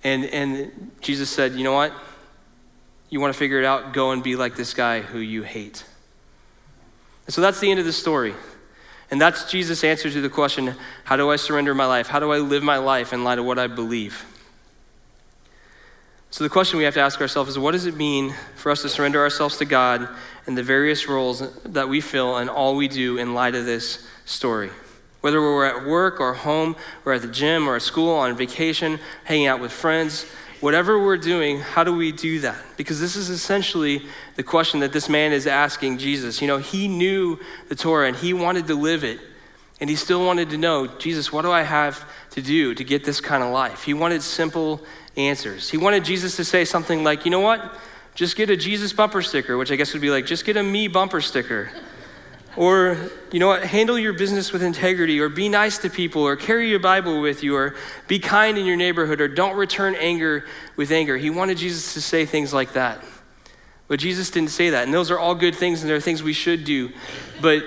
[0.04, 1.92] And, and Jesus said, You know what?
[3.10, 3.92] You want to figure it out?
[3.92, 5.84] Go and be like this guy who you hate.
[7.26, 8.34] And so that's the end of the story.
[9.10, 12.08] And that's Jesus' answer to the question how do I surrender my life?
[12.08, 14.24] How do I live my life in light of what I believe?
[16.30, 18.80] So, the question we have to ask ourselves is what does it mean for us
[18.80, 20.08] to surrender ourselves to God
[20.46, 24.06] and the various roles that we fill and all we do in light of this
[24.24, 24.70] story?
[25.22, 29.00] Whether we're at work or home, or at the gym or at school, on vacation,
[29.24, 30.26] hanging out with friends,
[30.60, 32.56] whatever we're doing, how do we do that?
[32.76, 34.02] Because this is essentially
[34.36, 36.40] the question that this man is asking Jesus.
[36.40, 39.18] You know, he knew the Torah and he wanted to live it.
[39.80, 43.02] And he still wanted to know, Jesus, what do I have to do to get
[43.02, 43.82] this kind of life?
[43.82, 44.80] He wanted simple
[45.16, 45.70] answers.
[45.70, 47.74] He wanted Jesus to say something like, you know what?
[48.14, 50.62] Just get a Jesus bumper sticker, which I guess would be like, just get a
[50.62, 51.70] me bumper sticker.
[52.54, 52.98] Or,
[53.30, 56.68] you know what, handle your business with integrity, or be nice to people, or carry
[56.68, 57.74] your Bible with you, or
[58.08, 60.44] be kind in your neighborhood, or don't return anger
[60.76, 61.16] with anger.
[61.16, 63.02] He wanted Jesus to say things like that.
[63.88, 64.84] But Jesus didn't say that.
[64.84, 66.90] And those are all good things, and they're things we should do.
[67.40, 67.64] But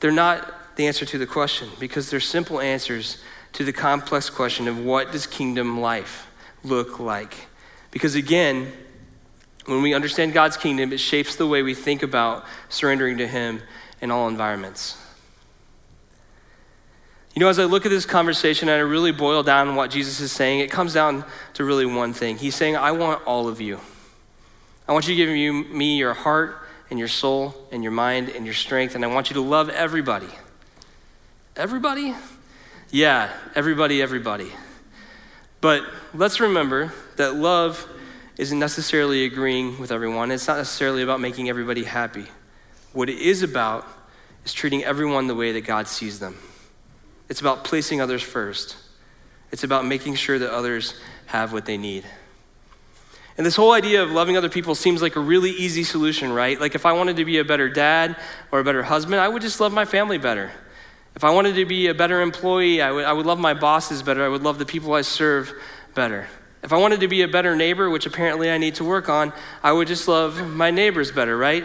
[0.00, 4.66] they're not the answer to the question, because they're simple answers to the complex question
[4.66, 6.28] of what does kingdom life
[6.64, 7.46] look like?
[7.92, 8.72] Because again,
[9.66, 13.62] when we understand God's kingdom, it shapes the way we think about surrendering to Him
[14.00, 14.96] in all environments.
[17.34, 20.20] You know, as I look at this conversation and I really boil down what Jesus
[20.20, 22.36] is saying, it comes down to really one thing.
[22.36, 23.78] He's saying, I want all of you.
[24.88, 26.56] I want you to give me your heart
[26.90, 29.68] and your soul and your mind and your strength, and I want you to love
[29.68, 30.28] everybody.
[31.54, 32.14] Everybody?
[32.90, 34.50] Yeah, everybody, everybody.
[35.60, 35.84] But
[36.14, 37.86] let's remember that love
[38.36, 40.30] isn't necessarily agreeing with everyone.
[40.30, 42.26] It's not necessarily about making everybody happy.
[42.92, 43.86] What it is about
[44.44, 46.36] is treating everyone the way that God sees them.
[47.28, 48.76] It's about placing others first.
[49.52, 50.94] It's about making sure that others
[51.26, 52.04] have what they need.
[53.36, 56.60] And this whole idea of loving other people seems like a really easy solution, right?
[56.60, 58.16] Like if I wanted to be a better dad
[58.50, 60.50] or a better husband, I would just love my family better.
[61.14, 64.02] If I wanted to be a better employee, I would, I would love my bosses
[64.02, 64.24] better.
[64.24, 65.52] I would love the people I serve
[65.94, 66.26] better.
[66.64, 69.32] If I wanted to be a better neighbor, which apparently I need to work on,
[69.62, 71.64] I would just love my neighbors better, right?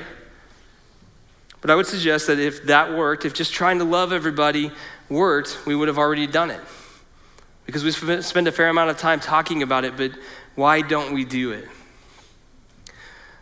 [1.64, 4.70] But I would suggest that if that worked, if just trying to love everybody
[5.08, 6.60] worked, we would have already done it.
[7.66, 10.12] Because we spend a fair amount of time talking about it, but
[10.56, 11.66] why don't we do it?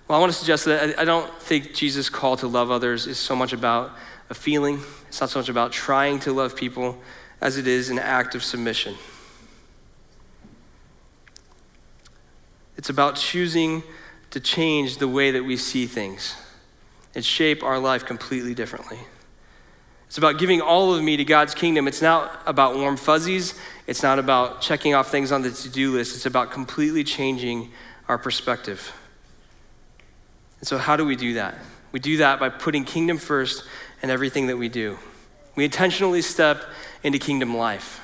[0.07, 3.17] Well, I want to suggest that I don't think Jesus' call to love others is
[3.17, 3.91] so much about
[4.29, 6.99] a feeling, it's not so much about trying to love people
[7.41, 8.97] as it is an act of submission.
[12.77, 13.81] It's about choosing
[14.29, 16.35] to change the way that we see things
[17.15, 18.99] and shape our life completely differently.
[20.07, 21.87] It's about giving all of me to God's kingdom.
[21.87, 23.57] It's not about warm fuzzies.
[23.87, 26.15] It's not about checking off things on the to do list.
[26.15, 27.71] It's about completely changing
[28.09, 28.93] our perspective.
[30.59, 31.55] And so, how do we do that?
[31.93, 33.63] We do that by putting kingdom first
[34.03, 34.97] in everything that we do.
[35.55, 36.61] We intentionally step
[37.03, 37.99] into kingdom life.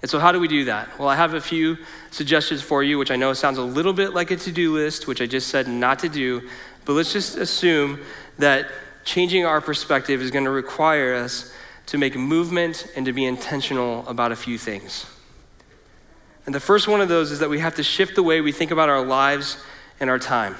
[0.00, 0.98] And so, how do we do that?
[0.98, 1.78] Well, I have a few
[2.10, 5.06] suggestions for you, which I know sounds a little bit like a to do list,
[5.06, 6.48] which I just said not to do.
[6.84, 8.00] But let's just assume
[8.38, 8.66] that
[9.04, 11.52] changing our perspective is going to require us
[11.86, 15.06] to make movement and to be intentional about a few things.
[16.46, 18.52] And the first one of those is that we have to shift the way we
[18.52, 19.58] think about our lives
[20.00, 20.56] and our time.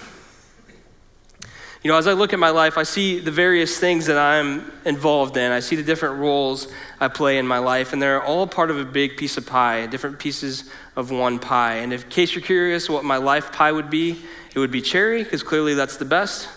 [1.82, 4.72] You know, as I look at my life, I see the various things that I'm
[4.86, 5.52] involved in.
[5.52, 8.78] I see the different roles I play in my life, and they're all part of
[8.78, 11.74] a big piece of pie, different pieces of one pie.
[11.74, 14.22] And in case you're curious what my life pie would be,
[14.54, 16.48] it would be cherry, because clearly that's the best.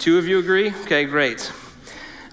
[0.00, 0.70] Two of you agree?
[0.70, 1.52] Okay, great.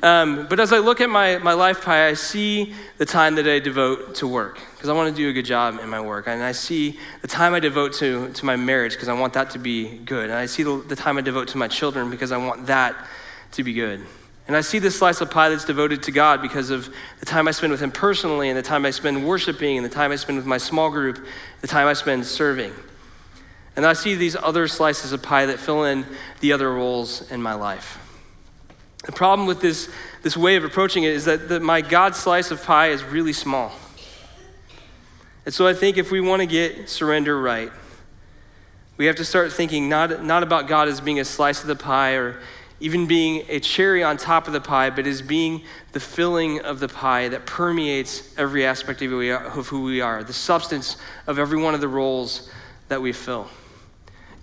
[0.01, 3.45] Um, but as I look at my, my life pie, I see the time that
[3.45, 6.27] I devote to work because I want to do a good job in my work.
[6.27, 9.49] And I see the time I devote to, to my marriage because I want that
[9.49, 10.30] to be good.
[10.30, 12.95] And I see the, the time I devote to my children because I want that
[13.51, 13.99] to be good.
[14.47, 16.88] And I see this slice of pie that's devoted to God because of
[17.19, 19.89] the time I spend with Him personally, and the time I spend worshiping, and the
[19.89, 21.25] time I spend with my small group,
[21.60, 22.71] the time I spend serving.
[23.77, 26.05] And I see these other slices of pie that fill in
[26.39, 27.99] the other roles in my life.
[29.05, 29.87] The problem with this,
[30.23, 33.33] this way of approaching it is that the, my God slice of pie is really
[33.33, 33.71] small.
[35.45, 37.71] And so I think if we want to get surrender right,
[38.97, 41.75] we have to start thinking not, not about God as being a slice of the
[41.75, 42.41] pie or
[42.79, 46.79] even being a cherry on top of the pie, but as being the filling of
[46.79, 51.75] the pie that permeates every aspect of who we are, the substance of every one
[51.75, 52.49] of the roles
[52.87, 53.47] that we fill.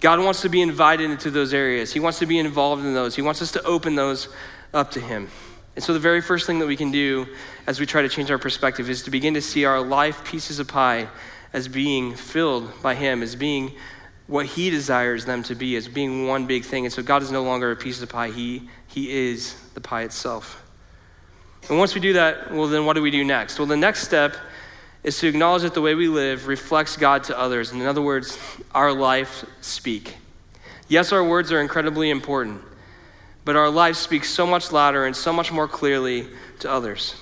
[0.04, 1.94] God wants to be invited into those areas.
[1.94, 3.16] He wants to be involved in those.
[3.16, 4.28] He wants us to open those
[4.74, 5.30] up to Him.
[5.76, 7.26] And so, the very first thing that we can do
[7.66, 10.58] as we try to change our perspective is to begin to see our life pieces
[10.58, 11.08] of pie
[11.54, 13.72] as being filled by Him, as being
[14.26, 16.84] what He desires them to be, as being one big thing.
[16.84, 20.02] And so, God is no longer a piece of pie, He, he is the pie
[20.02, 20.62] itself.
[21.70, 23.58] And once we do that, well, then what do we do next?
[23.58, 24.36] Well, the next step
[25.04, 27.70] is to acknowledge that the way we live reflects God to others.
[27.70, 28.38] And in other words,
[28.72, 30.16] our life speak.
[30.88, 32.60] Yes, our words are incredibly important
[33.44, 36.26] but our lives speak so much louder and so much more clearly
[36.60, 37.14] to others.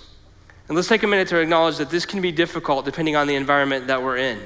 [0.69, 3.35] And let's take a minute to acknowledge that this can be difficult depending on the
[3.35, 4.39] environment that we're in.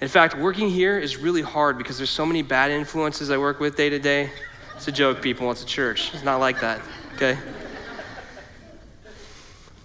[0.00, 3.60] In fact, working here is really hard because there's so many bad influences I work
[3.60, 4.30] with day to day.
[4.76, 5.50] It's a joke, people.
[5.50, 6.12] It's a church.
[6.12, 6.80] It's not like that,
[7.14, 7.38] okay?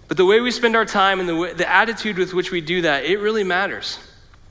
[0.08, 2.62] But the way we spend our time and the, way, the attitude with which we
[2.62, 3.98] do that, it really matters.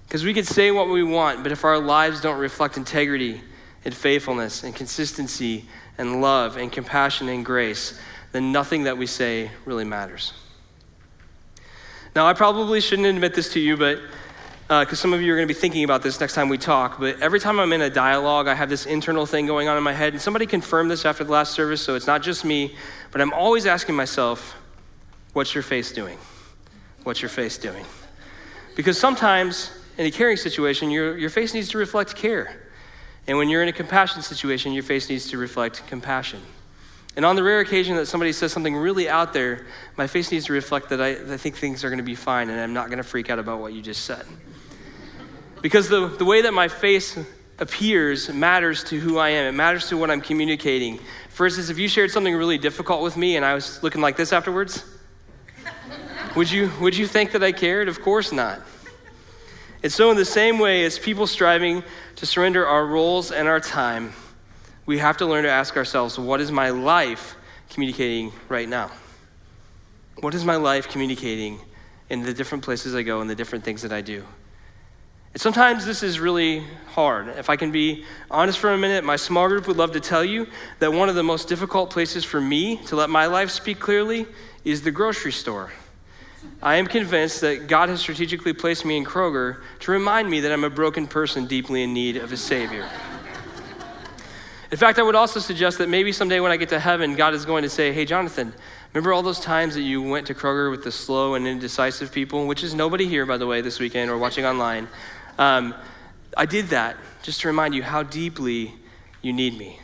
[0.07, 3.41] Because we could say what we want, but if our lives don't reflect integrity
[3.83, 5.65] and faithfulness and consistency
[5.97, 7.99] and love and compassion and grace,
[8.31, 10.31] then nothing that we say really matters.
[12.15, 13.99] Now, I probably shouldn't admit this to you, but
[14.67, 16.57] because uh, some of you are going to be thinking about this next time we
[16.57, 19.77] talk, but every time I'm in a dialogue, I have this internal thing going on
[19.77, 20.13] in my head.
[20.13, 22.75] And somebody confirmed this after the last service, so it's not just me,
[23.11, 24.55] but I'm always asking myself,
[25.37, 26.17] what's your face doing?
[27.03, 27.85] What's your face doing?
[28.75, 29.69] Because sometimes
[29.99, 32.63] in a caring situation, your, your face needs to reflect care.
[33.27, 36.41] And when you're in a compassion situation, your face needs to reflect compassion.
[37.15, 40.45] And on the rare occasion that somebody says something really out there, my face needs
[40.45, 42.87] to reflect that I, I think things are going to be fine and I'm not
[42.87, 44.25] going to freak out about what you just said.
[45.61, 47.15] Because the, the way that my face
[47.59, 50.99] appears matters to who I am, it matters to what I'm communicating.
[51.29, 54.17] For instance, if you shared something really difficult with me and I was looking like
[54.17, 54.83] this afterwards,
[56.37, 57.87] would you, would you think that I cared?
[57.87, 58.61] Of course not.
[59.81, 61.83] And so, in the same way as people striving
[62.17, 64.13] to surrender our roles and our time,
[64.85, 67.35] we have to learn to ask ourselves what is my life
[67.71, 68.91] communicating right now?
[70.19, 71.59] What is my life communicating
[72.09, 74.23] in the different places I go and the different things that I do?
[75.33, 77.29] And sometimes this is really hard.
[77.29, 80.23] If I can be honest for a minute, my small group would love to tell
[80.23, 80.45] you
[80.79, 84.27] that one of the most difficult places for me to let my life speak clearly
[84.63, 85.71] is the grocery store.
[86.61, 90.51] I am convinced that God has strategically placed me in Kroger to remind me that
[90.51, 92.89] I'm a broken person deeply in need of a Savior.
[94.71, 97.33] In fact, I would also suggest that maybe someday when I get to heaven, God
[97.33, 98.53] is going to say, Hey, Jonathan,
[98.93, 102.47] remember all those times that you went to Kroger with the slow and indecisive people,
[102.47, 104.87] which is nobody here, by the way, this weekend or watching online?
[105.37, 105.73] Um,
[106.35, 108.73] I did that just to remind you how deeply
[109.21, 109.79] you need me.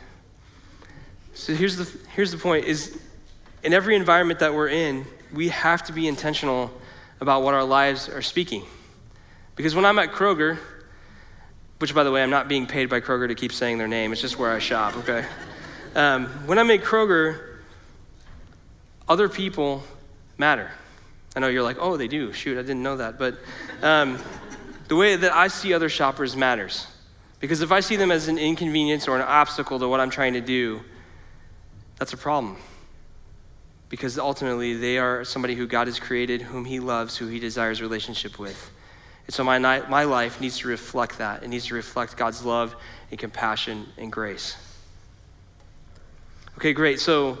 [1.32, 3.00] So here's the, here's the point is
[3.62, 6.70] in every environment that we're in, we have to be intentional
[7.20, 8.64] about what our lives are speaking.
[9.56, 10.58] Because when I'm at Kroger,
[11.78, 14.12] which by the way, I'm not being paid by Kroger to keep saying their name,
[14.12, 15.26] it's just where I shop, okay?
[15.94, 17.58] Um, when I'm at Kroger,
[19.08, 19.82] other people
[20.38, 20.70] matter.
[21.36, 22.32] I know you're like, oh, they do.
[22.32, 23.18] Shoot, I didn't know that.
[23.18, 23.38] But
[23.82, 24.18] um,
[24.88, 26.86] the way that I see other shoppers matters.
[27.40, 30.34] Because if I see them as an inconvenience or an obstacle to what I'm trying
[30.34, 30.80] to do,
[31.98, 32.56] that's a problem
[33.88, 37.80] because ultimately they are somebody who God has created, whom He loves, who He desires
[37.80, 38.70] relationship with.
[39.26, 41.42] And so my, my life needs to reflect that.
[41.42, 42.76] It needs to reflect God's love
[43.10, 44.56] and compassion and grace.
[46.56, 47.00] Okay, great.
[47.00, 47.38] So,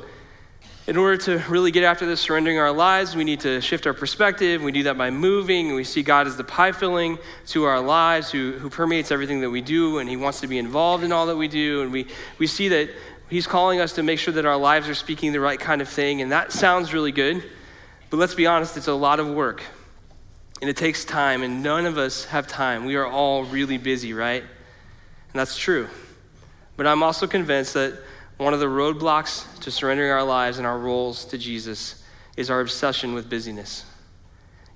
[0.86, 3.94] in order to really get after this, surrendering our lives, we need to shift our
[3.94, 4.62] perspective.
[4.62, 5.74] We do that by moving.
[5.74, 9.48] We see God as the pie filling to our lives, who, who permeates everything that
[9.48, 11.80] we do, and He wants to be involved in all that we do.
[11.80, 12.06] And we,
[12.38, 12.90] we see that
[13.34, 15.88] He's calling us to make sure that our lives are speaking the right kind of
[15.88, 17.42] thing, and that sounds really good.
[18.08, 19.60] But let's be honest, it's a lot of work.
[20.60, 22.84] And it takes time, and none of us have time.
[22.84, 24.42] We are all really busy, right?
[24.42, 25.88] And that's true.
[26.76, 27.98] But I'm also convinced that
[28.36, 32.04] one of the roadblocks to surrendering our lives and our roles to Jesus
[32.36, 33.84] is our obsession with busyness.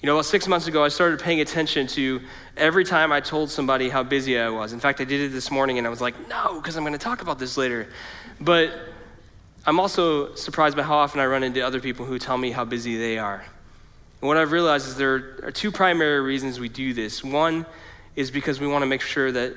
[0.00, 2.20] You know, about six months ago, I started paying attention to
[2.56, 4.72] every time I told somebody how busy I was.
[4.72, 6.92] In fact, I did it this morning and I was like, no, because I'm going
[6.92, 7.88] to talk about this later.
[8.40, 8.78] But
[9.66, 12.64] I'm also surprised by how often I run into other people who tell me how
[12.64, 13.44] busy they are.
[14.20, 17.24] And what I've realized is there are two primary reasons we do this.
[17.24, 17.66] One
[18.14, 19.54] is because we want to make sure that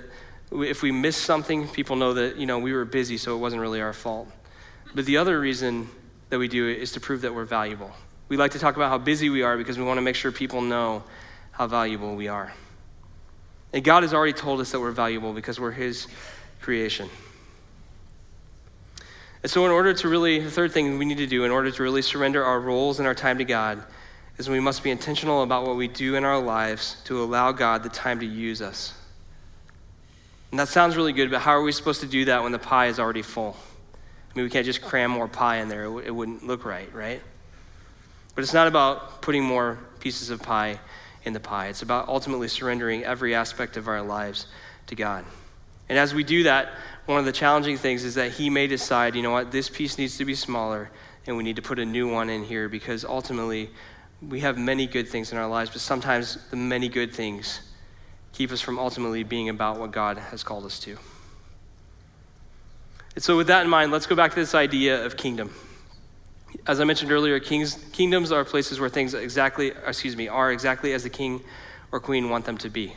[0.52, 3.62] if we miss something, people know that, you know, we were busy, so it wasn't
[3.62, 4.28] really our fault.
[4.96, 5.88] But the other reason
[6.30, 7.92] that we do it is to prove that we're valuable.
[8.32, 10.32] We like to talk about how busy we are because we want to make sure
[10.32, 11.04] people know
[11.52, 12.54] how valuable we are.
[13.74, 16.08] And God has already told us that we're valuable because we're His
[16.62, 17.10] creation.
[19.44, 21.72] And so, in order to really, the third thing we need to do in order
[21.72, 23.84] to really surrender our roles and our time to God
[24.38, 27.84] is we must be intentional about what we do in our lives to allow God
[27.84, 28.94] the time to use us.
[30.52, 32.60] And that sounds really good, but how are we supposed to do that when the
[32.60, 33.58] pie is already full?
[34.34, 37.22] I mean, we can't just cram more pie in there, it wouldn't look right, right?
[38.36, 40.80] But it's not about putting more pieces of pie
[41.24, 41.68] in the pie.
[41.68, 44.48] It's about ultimately surrendering every aspect of our lives
[44.88, 45.26] to God.
[45.90, 46.70] And as we do that,
[47.06, 49.98] one of the challenging things is that He may decide, you know what, this piece
[49.98, 50.90] needs to be smaller,
[51.28, 53.70] and we need to put a new one in here because ultimately
[54.28, 57.62] we have many good things in our lives, but sometimes the many good things
[58.34, 60.98] keep us from ultimately being about what God has called us to.
[63.16, 65.54] And so, with that in mind, let's go back to this idea of kingdom
[66.68, 70.94] as I mentioned earlier, kings, kingdoms are places where things exactly, excuse me, are exactly
[70.94, 71.42] as the king
[71.92, 72.96] or queen want them to be.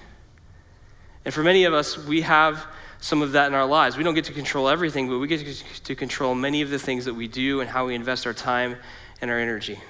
[1.25, 2.67] And for many of us, we have
[3.01, 3.97] some of that in our lives.
[3.97, 5.45] We don't get to control everything, but we get
[5.85, 8.77] to control many of the things that we do and how we invest our time
[9.21, 9.81] and our energy.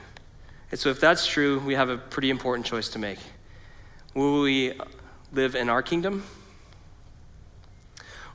[0.70, 3.18] And so, if that's true, we have a pretty important choice to make.
[4.14, 4.72] Will we
[5.32, 6.24] live in our kingdom?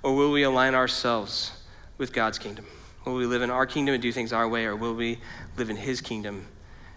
[0.02, 1.52] Or will we align ourselves
[1.98, 2.65] with God's kingdom?
[3.10, 5.17] Will we live in our kingdom and do things our way, or will we
[5.58, 6.45] live in His kingdom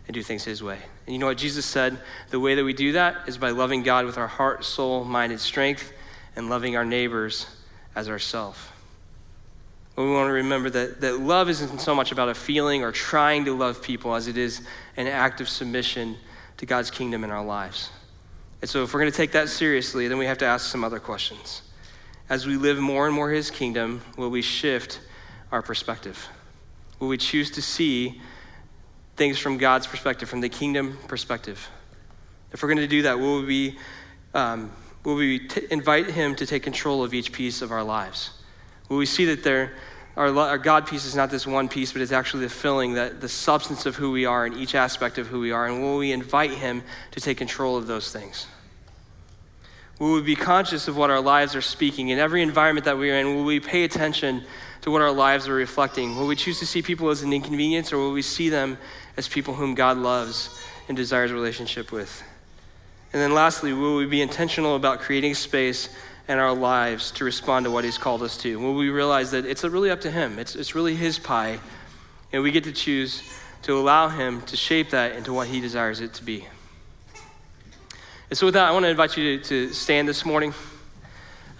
[0.06, 0.78] and do things His way?
[1.06, 1.98] And you know what Jesus said?
[2.28, 5.32] The way that we do that is by loving God with our heart, soul, mind,
[5.32, 5.90] and strength,
[6.36, 7.46] and loving our neighbors
[7.94, 8.74] as ourself.
[9.96, 12.92] But we want to remember that, that love isn't so much about a feeling or
[12.92, 14.60] trying to love people as it is
[14.98, 16.18] an act of submission
[16.58, 17.88] to God's kingdom in our lives.
[18.60, 20.84] And so, if we're going to take that seriously, then we have to ask some
[20.84, 21.62] other questions.
[22.28, 25.00] As we live more and more His kingdom, will we shift?
[25.52, 26.28] Our perspective?
[26.98, 28.20] Will we choose to see
[29.16, 31.68] things from God's perspective, from the kingdom perspective?
[32.52, 33.78] If we're going to do that, will we,
[34.34, 34.72] um,
[35.04, 38.30] will we t- invite Him to take control of each piece of our lives?
[38.88, 39.74] Will we see that there,
[40.16, 43.20] our, our God piece is not this one piece, but it's actually the filling, that
[43.20, 45.66] the substance of who we are in each aspect of who we are?
[45.66, 48.46] And will we invite Him to take control of those things?
[49.98, 53.18] Will we be conscious of what our lives are speaking in every environment that we're
[53.18, 53.36] in?
[53.36, 54.44] Will we pay attention
[54.82, 56.16] to what our lives are reflecting?
[56.16, 58.78] Will we choose to see people as an inconvenience or will we see them
[59.16, 62.22] as people whom God loves and desires a relationship with?
[63.12, 65.88] And then lastly, will we be intentional about creating space
[66.28, 68.58] in our lives to respond to what He's called us to?
[68.58, 70.38] Will we realize that it's really up to Him?
[70.38, 71.60] It's, it's really His pie,
[72.32, 73.22] and we get to choose
[73.62, 76.46] to allow Him to shape that into what He desires it to be.
[78.30, 80.54] And so, with that, I want to invite you to, to stand this morning.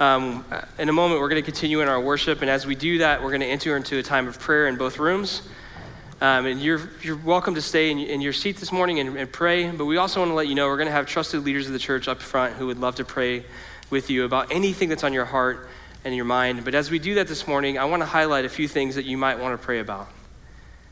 [0.03, 0.45] Um,
[0.81, 3.23] in a moment, we're going to continue in our worship, and as we do that,
[3.23, 5.43] we're going to enter into a time of prayer in both rooms.
[6.21, 9.31] Um, and you're, you're welcome to stay in, in your seat this morning and, and,
[9.31, 11.69] pray, but we also want to let you know we're going to have trusted leaders
[11.69, 13.45] of the church up front who would love to pray
[13.91, 15.69] with you about anything that's on your heart
[16.05, 16.65] and your mind.
[16.65, 19.05] But as we do that this morning, I want to highlight a few things that
[19.05, 20.09] you might want to pray about.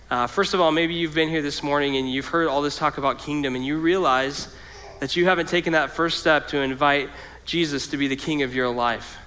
[0.08, 2.76] Uh, first of all, maybe you've been here this morning and you've heard all this
[2.76, 4.54] talk about kingdom, and you realize
[5.00, 7.10] that you haven't taken that first step to invite
[7.50, 9.18] Jesus to be the king of your life.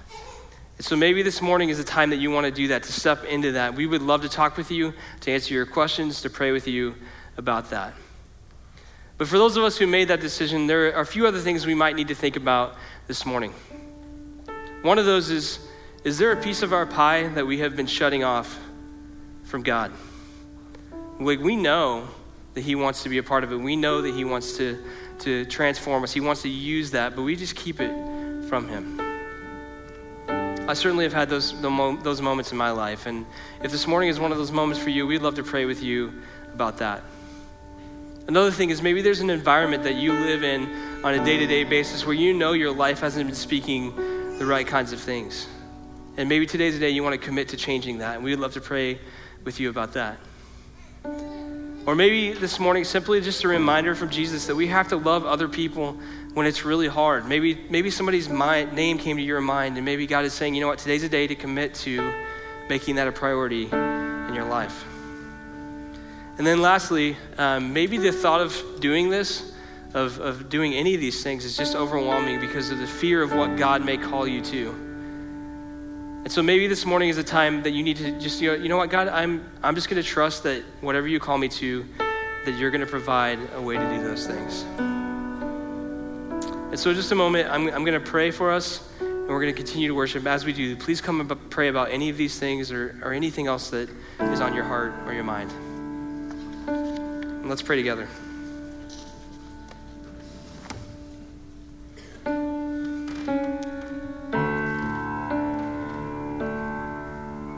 [0.78, 2.90] And so maybe this morning is a time that you want to do that, to
[2.90, 3.74] step into that.
[3.74, 6.94] We would love to talk with you, to answer your questions, to pray with you
[7.36, 7.92] about that.
[9.18, 11.66] But for those of us who made that decision, there are a few other things
[11.66, 12.76] we might need to think about
[13.08, 13.52] this morning.
[14.80, 15.58] One of those is
[16.02, 18.58] Is there a piece of our pie that we have been shutting off
[19.44, 19.92] from God?
[21.20, 22.08] Like we know
[22.54, 24.82] that He wants to be a part of it, we know that He wants to,
[25.18, 28.13] to transform us, He wants to use that, but we just keep it
[28.48, 29.00] from Him.
[30.66, 33.06] I certainly have had those, those moments in my life.
[33.06, 33.26] And
[33.62, 35.82] if this morning is one of those moments for you, we'd love to pray with
[35.82, 36.22] you
[36.54, 37.02] about that.
[38.26, 40.64] Another thing is maybe there's an environment that you live in
[41.04, 43.94] on a day to day basis where you know your life hasn't been speaking
[44.38, 45.46] the right kinds of things.
[46.16, 48.54] And maybe today's the day you want to commit to changing that, and we'd love
[48.54, 48.98] to pray
[49.44, 50.18] with you about that.
[51.86, 55.26] Or maybe this morning, simply just a reminder from Jesus that we have to love
[55.26, 55.98] other people
[56.32, 57.26] when it's really hard.
[57.26, 60.62] Maybe, maybe somebody's mind, name came to your mind, and maybe God is saying, you
[60.62, 62.14] know what, today's a day to commit to
[62.70, 64.84] making that a priority in your life.
[66.38, 69.52] And then lastly, um, maybe the thought of doing this,
[69.92, 73.34] of, of doing any of these things, is just overwhelming because of the fear of
[73.34, 74.83] what God may call you to.
[76.24, 78.56] And so maybe this morning is a time that you need to just, you know,
[78.56, 81.48] you know what, God, I'm, I'm just going to trust that whatever you call me
[81.48, 84.62] to, that you're going to provide a way to do those things.
[86.70, 89.52] And so, just a moment, I'm, I'm going to pray for us, and we're going
[89.52, 90.26] to continue to worship.
[90.26, 93.46] As we do, please come and pray about any of these things or, or anything
[93.46, 95.52] else that is on your heart or your mind.
[96.66, 98.08] And let's pray together.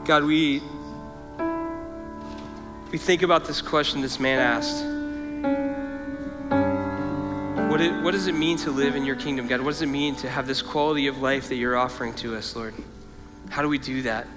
[0.07, 0.63] God, we,
[2.93, 4.85] we think about this question this man asked.
[7.69, 9.59] What, it, what does it mean to live in your kingdom, God?
[9.59, 12.55] What does it mean to have this quality of life that you're offering to us,
[12.55, 12.73] Lord?
[13.49, 14.27] How do we do that?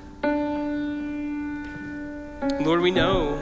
[2.61, 3.39] Lord, we know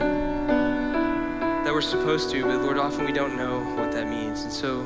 [1.63, 4.43] that we're supposed to, but Lord, often we don't know what that means.
[4.43, 4.83] And so,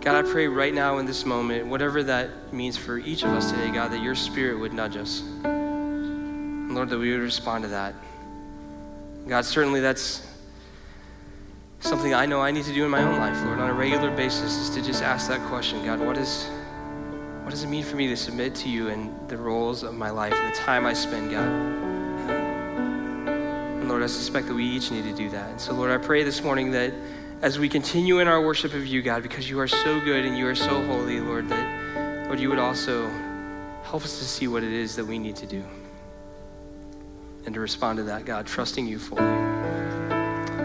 [0.00, 3.50] God, I pray right now in this moment, whatever that means for each of us
[3.50, 5.24] today, God, that your spirit would nudge us.
[6.80, 7.94] Lord, that we would respond to that.
[9.28, 10.26] God, certainly that's
[11.80, 14.10] something I know I need to do in my own life, Lord, on a regular
[14.16, 16.48] basis, is to just ask that question God, what, is,
[17.42, 20.08] what does it mean for me to submit to you in the roles of my
[20.08, 21.46] life and the time I spend, God?
[23.80, 25.50] And Lord, I suspect that we each need to do that.
[25.50, 26.94] And so, Lord, I pray this morning that
[27.42, 30.34] as we continue in our worship of you, God, because you are so good and
[30.34, 33.06] you are so holy, Lord, that, Lord, you would also
[33.82, 35.62] help us to see what it is that we need to do
[37.46, 39.22] and to respond to that, God, trusting you fully.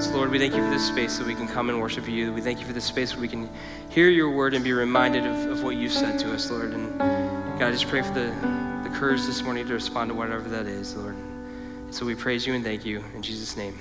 [0.01, 2.34] So, Lord, we thank you for this space that we can come and worship you.
[2.34, 3.49] We thank you for this space where we can
[3.89, 6.73] hear your word and be reminded of, of what you've said to us, Lord.
[6.73, 8.28] And God, I just pray for the,
[8.84, 11.15] the courage this morning to respond to whatever that is, Lord.
[11.91, 13.03] so we praise you and thank you.
[13.15, 13.80] In Jesus' name,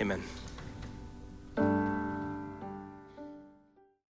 [0.00, 0.22] amen.